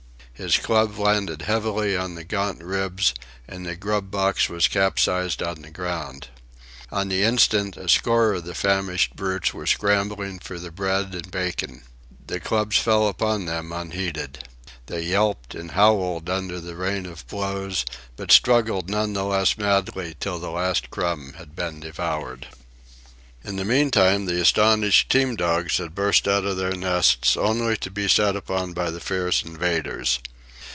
His 0.33 0.57
club 0.57 0.97
landed 0.97 1.43
heavily 1.43 1.95
on 1.95 2.15
the 2.15 2.23
gaunt 2.23 2.63
ribs, 2.63 3.13
and 3.47 3.63
the 3.63 3.75
grub 3.75 4.09
box 4.09 4.49
was 4.49 4.67
capsized 4.67 5.43
on 5.43 5.61
the 5.61 5.69
ground. 5.69 6.29
On 6.91 7.09
the 7.09 7.21
instant 7.21 7.77
a 7.77 7.87
score 7.87 8.33
of 8.33 8.45
the 8.45 8.55
famished 8.55 9.15
brutes 9.15 9.53
were 9.53 9.67
scrambling 9.67 10.39
for 10.39 10.57
the 10.57 10.71
bread 10.71 11.13
and 11.13 11.29
bacon. 11.29 11.83
The 12.25 12.39
clubs 12.39 12.79
fell 12.79 13.07
upon 13.07 13.45
them 13.45 13.71
unheeded. 13.71 14.43
They 14.87 15.03
yelped 15.03 15.53
and 15.53 15.69
howled 15.69 16.27
under 16.27 16.59
the 16.59 16.75
rain 16.75 17.05
of 17.05 17.27
blows, 17.27 17.85
but 18.15 18.31
struggled 18.31 18.89
none 18.89 19.13
the 19.13 19.25
less 19.25 19.59
madly 19.59 20.15
till 20.19 20.39
the 20.39 20.49
last 20.49 20.89
crumb 20.89 21.33
had 21.37 21.55
been 21.55 21.79
devoured. 21.81 22.47
In 23.43 23.57
the 23.57 23.65
meantime 23.65 24.25
the 24.25 24.41
astonished 24.41 25.11
team 25.11 25.35
dogs 25.35 25.77
had 25.77 25.93
burst 25.93 26.27
out 26.27 26.45
of 26.45 26.57
their 26.57 26.75
nests 26.75 27.37
only 27.37 27.77
to 27.77 27.91
be 27.91 28.07
set 28.07 28.35
upon 28.35 28.73
by 28.73 28.89
the 28.89 28.99
fierce 28.99 29.43
invaders. 29.43 30.17